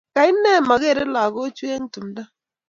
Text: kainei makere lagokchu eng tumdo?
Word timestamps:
kainei 0.15 0.61
makere 0.69 1.03
lagokchu 1.15 1.65
eng 1.75 1.85
tumdo? 1.93 2.23